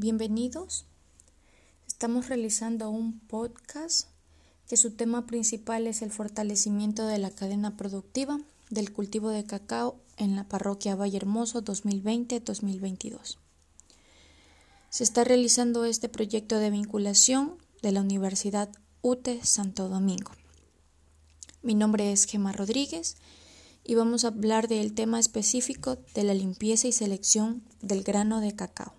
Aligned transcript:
Bienvenidos. 0.00 0.84
Estamos 1.88 2.28
realizando 2.28 2.88
un 2.88 3.18
podcast 3.18 4.06
que 4.68 4.76
su 4.76 4.92
tema 4.92 5.26
principal 5.26 5.88
es 5.88 6.02
el 6.02 6.12
fortalecimiento 6.12 7.04
de 7.04 7.18
la 7.18 7.32
cadena 7.32 7.76
productiva 7.76 8.38
del 8.70 8.92
cultivo 8.92 9.30
de 9.30 9.42
cacao 9.42 9.96
en 10.16 10.36
la 10.36 10.44
parroquia 10.44 10.94
Valle 10.94 11.16
Hermoso 11.16 11.64
2020-2022. 11.64 13.38
Se 14.88 15.02
está 15.02 15.24
realizando 15.24 15.84
este 15.84 16.08
proyecto 16.08 16.60
de 16.60 16.70
vinculación 16.70 17.56
de 17.82 17.90
la 17.90 18.02
Universidad 18.02 18.68
UTE 19.02 19.44
Santo 19.44 19.88
Domingo. 19.88 20.30
Mi 21.62 21.74
nombre 21.74 22.12
es 22.12 22.26
Gemma 22.26 22.52
Rodríguez 22.52 23.16
y 23.82 23.96
vamos 23.96 24.24
a 24.24 24.28
hablar 24.28 24.68
del 24.68 24.94
tema 24.94 25.18
específico 25.18 25.98
de 26.14 26.22
la 26.22 26.34
limpieza 26.34 26.86
y 26.86 26.92
selección 26.92 27.64
del 27.82 28.04
grano 28.04 28.40
de 28.40 28.54
cacao. 28.54 28.97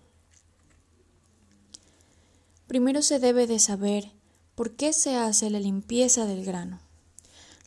Primero 2.69 3.01
se 3.01 3.18
debe 3.18 3.47
de 3.47 3.57
saber 3.57 4.11
por 4.54 4.75
qué 4.75 4.93
se 4.93 5.15
hace 5.15 5.50
la 5.50 5.59
limpieza 5.59 6.28
del 6.28 6.46
grano. 6.46 6.79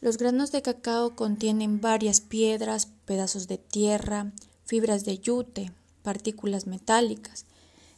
Los 0.01 0.17
granos 0.17 0.53
de 0.53 0.63
cacao 0.63 1.17
contienen 1.17 1.81
varias 1.81 2.21
piedras, 2.21 2.87
pedazos 3.05 3.49
de 3.49 3.59
tierra, 3.59 4.31
fibras 4.65 5.05
de 5.05 5.19
yute, 5.19 5.73
partículas 6.05 6.69
metálicas. 6.69 7.47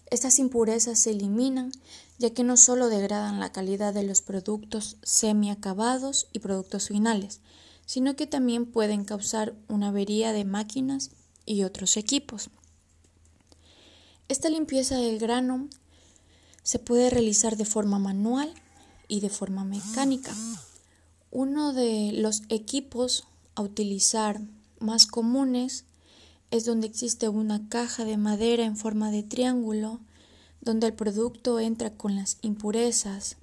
Estas 0.06 0.38
impurezas 0.38 0.98
se 0.98 1.10
eliminan 1.10 1.72
ya 2.16 2.30
que 2.30 2.42
no 2.42 2.56
solo 2.56 2.88
degradan 2.88 3.38
la 3.38 3.52
calidad 3.52 3.92
de 3.92 4.04
los 4.04 4.22
productos 4.22 4.96
semiacabados 5.02 6.28
y 6.32 6.38
productos 6.38 6.88
finales, 6.88 7.42
sino 7.84 8.16
que 8.16 8.26
también 8.26 8.64
pueden 8.64 9.04
causar 9.04 9.54
una 9.68 9.88
avería 9.88 10.32
de 10.32 10.46
máquinas 10.46 11.10
y 11.44 11.64
otros 11.64 11.98
equipos. 11.98 12.48
Esta 14.28 14.48
limpieza 14.48 14.96
del 14.96 15.18
grano 15.18 15.68
se 16.64 16.80
puede 16.80 17.10
realizar 17.10 17.56
de 17.56 17.64
forma 17.64 18.00
manual 18.00 18.52
y 19.06 19.20
de 19.20 19.30
forma 19.30 19.64
mecánica. 19.64 20.34
Uno 21.30 21.72
de 21.72 22.10
los 22.12 22.42
equipos 22.48 23.24
a 23.54 23.62
utilizar 23.62 24.40
más 24.80 25.06
comunes 25.06 25.84
es 26.50 26.64
donde 26.64 26.86
existe 26.86 27.28
una 27.28 27.68
caja 27.68 28.04
de 28.04 28.16
madera 28.16 28.64
en 28.64 28.76
forma 28.76 29.10
de 29.10 29.22
triángulo 29.22 30.00
donde 30.60 30.86
el 30.86 30.94
producto 30.94 31.60
entra 31.60 31.94
con 31.94 32.16
las 32.16 32.38
impurezas 32.40 33.36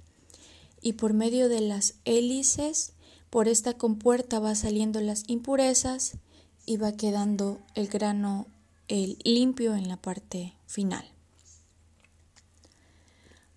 y 0.80 0.94
por 0.94 1.14
medio 1.14 1.48
de 1.48 1.60
las 1.60 1.94
hélices 2.04 2.92
por 3.30 3.48
esta 3.48 3.74
compuerta 3.74 4.40
va 4.40 4.54
saliendo 4.54 5.00
las 5.00 5.24
impurezas 5.28 6.18
y 6.66 6.76
va 6.76 6.92
quedando 6.92 7.60
el 7.74 7.86
grano 7.86 8.46
el 8.88 9.16
limpio 9.24 9.74
en 9.76 9.88
la 9.88 9.96
parte 9.96 10.54
final. 10.66 11.11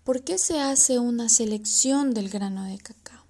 ¿Por 0.06 0.22
qué 0.22 0.38
se 0.38 0.60
hace 0.60 1.00
una 1.00 1.28
selección 1.28 2.14
del 2.14 2.28
grano 2.28 2.62
de 2.62 2.78
cacao? 2.78 3.24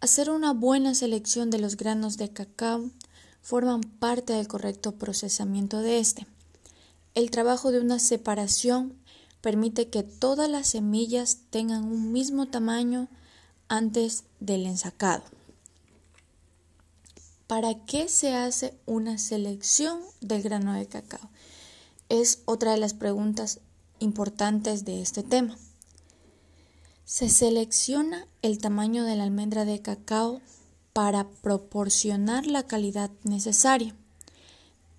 Hacer 0.00 0.30
una 0.30 0.54
buena 0.54 0.94
selección 0.94 1.50
de 1.50 1.58
los 1.58 1.76
granos 1.76 2.16
de 2.16 2.30
cacao 2.30 2.88
forman 3.42 3.82
parte 3.82 4.32
del 4.32 4.48
correcto 4.48 4.92
procesamiento 4.92 5.80
de 5.80 5.98
este. 5.98 6.26
El 7.14 7.30
trabajo 7.30 7.72
de 7.72 7.80
una 7.80 7.98
separación 7.98 8.94
permite 9.42 9.90
que 9.90 10.02
todas 10.02 10.48
las 10.48 10.66
semillas 10.66 11.40
tengan 11.50 11.84
un 11.84 12.10
mismo 12.10 12.46
tamaño 12.46 13.08
antes 13.68 14.24
del 14.40 14.64
ensacado. 14.64 15.24
¿Para 17.46 17.84
qué 17.84 18.08
se 18.08 18.32
hace 18.32 18.72
una 18.86 19.18
selección 19.18 20.00
del 20.22 20.42
grano 20.42 20.72
de 20.72 20.86
cacao? 20.86 21.28
Es 22.08 22.38
otra 22.46 22.72
de 22.72 22.78
las 22.78 22.94
preguntas 22.94 23.60
importantes 23.98 24.86
de 24.86 25.02
este 25.02 25.22
tema. 25.22 25.58
Se 27.06 27.28
selecciona 27.28 28.26
el 28.42 28.58
tamaño 28.58 29.04
de 29.04 29.14
la 29.14 29.22
almendra 29.22 29.64
de 29.64 29.80
cacao 29.80 30.40
para 30.92 31.28
proporcionar 31.28 32.48
la 32.48 32.64
calidad 32.64 33.12
necesaria. 33.22 33.94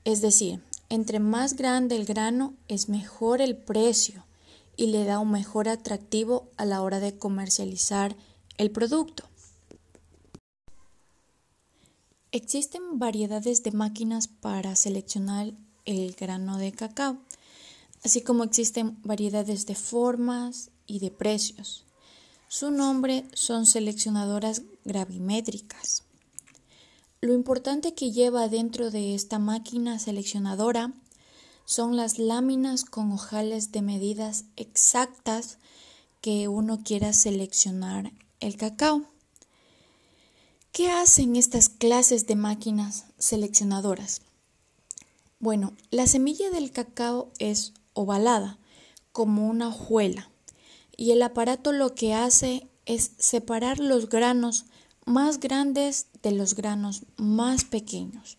Es 0.06 0.22
decir, 0.22 0.64
entre 0.88 1.20
más 1.20 1.58
grande 1.58 1.98
el 1.98 2.06
grano 2.06 2.54
es 2.70 2.88
mejor 2.88 3.42
el 3.42 3.58
precio 3.58 4.26
y 4.78 4.88
le 4.88 5.04
da 5.04 5.20
un 5.20 5.32
mejor 5.32 5.68
atractivo 5.68 6.50
a 6.56 6.64
la 6.64 6.82
hora 6.82 7.02
de 7.02 7.18
comercializar 7.18 8.16
el 8.58 8.72
producto. 8.72 9.26
Existen 12.32 13.00
variedades 13.00 13.64
de 13.64 13.74
máquinas 13.74 14.30
para 14.30 14.78
seleccionar 14.78 15.52
el 15.84 16.14
grano 16.14 16.58
de 16.58 16.72
cacao, 16.72 17.18
así 18.06 18.22
como 18.22 18.46
existen 18.46 18.98
variedades 19.04 19.66
de 19.66 19.76
formas 19.76 20.72
y 20.86 21.00
de 21.00 21.12
precios. 21.12 21.84
Su 22.50 22.72
nombre 22.72 23.26
son 23.34 23.66
seleccionadoras 23.66 24.62
gravimétricas. 24.86 26.04
Lo 27.20 27.34
importante 27.34 27.94
que 27.94 28.12
lleva 28.12 28.48
dentro 28.48 28.90
de 28.90 29.16
esta 29.16 29.38
máquina 29.38 30.00
seleccionadora 30.00 30.94
son 31.66 31.98
las 31.98 32.20
láminas 32.20 32.86
con 32.86 33.12
ojales 33.12 33.74
de 33.74 33.82
medidas 33.82 34.46
exactas 34.56 35.58
que 36.22 36.48
uno 36.48 36.84
quiera 36.84 37.12
seleccionar 37.12 38.14
el 38.40 38.56
cacao. 38.56 39.04
¿Qué 40.72 40.90
hacen 40.90 41.36
estas 41.36 41.68
clases 41.68 42.28
de 42.28 42.38
máquinas 42.38 43.08
seleccionadoras? 43.18 44.22
Bueno, 45.40 45.74
la 45.92 46.08
semilla 46.08 46.50
del 46.50 46.72
cacao 46.72 47.30
es 47.40 47.74
ovalada, 47.94 48.58
como 49.12 49.48
una 49.48 49.68
hojuela, 49.68 50.30
y 50.98 51.12
el 51.12 51.22
aparato 51.22 51.72
lo 51.72 51.94
que 51.94 52.14
hace 52.14 52.68
es 52.86 53.12
separar 53.20 53.80
los 53.80 54.10
granos 54.10 54.66
más 55.06 55.40
grandes 55.40 56.08
de 56.24 56.32
los 56.32 56.56
granos 56.56 57.04
más 57.16 57.64
pequeños. 57.64 58.38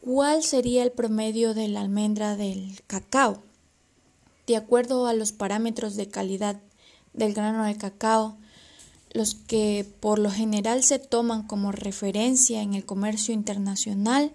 ¿Cuál 0.00 0.42
sería 0.42 0.82
el 0.82 0.92
promedio 0.92 1.52
de 1.52 1.68
la 1.68 1.80
almendra 1.80 2.36
del 2.36 2.80
cacao? 2.86 3.42
De 4.46 4.56
acuerdo 4.56 5.06
a 5.06 5.12
los 5.12 5.32
parámetros 5.32 5.96
de 5.96 6.08
calidad 6.08 6.60
del 7.12 7.34
grano 7.34 7.64
de 7.64 7.76
cacao, 7.76 8.38
los 9.12 9.34
que 9.34 9.86
por 10.00 10.18
lo 10.18 10.30
general 10.30 10.82
se 10.84 10.98
toman 10.98 11.46
como 11.46 11.72
referencia 11.72 12.62
en 12.62 12.74
el 12.74 12.86
comercio 12.86 13.34
internacional, 13.34 14.32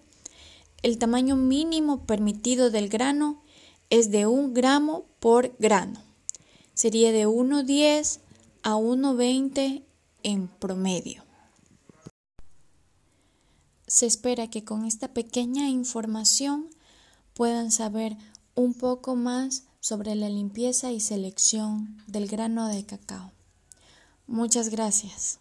el 0.83 0.99
tamaño 0.99 1.35
mínimo 1.35 2.05
permitido 2.05 2.69
del 2.69 2.89
grano 2.89 3.41
es 3.89 4.11
de 4.11 4.27
un 4.27 4.53
gramo 4.53 5.05
por 5.19 5.55
grano. 5.57 5.99
Sería 6.75 7.11
de 7.11 7.25
1,10 7.25 8.19
a 8.61 8.75
1,20 8.75 9.83
en 10.23 10.47
promedio. 10.47 11.23
Se 13.87 14.05
espera 14.05 14.49
que 14.49 14.63
con 14.63 14.85
esta 14.85 15.13
pequeña 15.13 15.69
información 15.69 16.69
puedan 17.33 17.71
saber 17.71 18.17
un 18.55 18.73
poco 18.73 19.15
más 19.15 19.63
sobre 19.79 20.15
la 20.15 20.29
limpieza 20.29 20.91
y 20.91 20.99
selección 20.99 21.97
del 22.07 22.27
grano 22.27 22.67
de 22.67 22.85
cacao. 22.85 23.31
Muchas 24.27 24.69
gracias. 24.69 25.39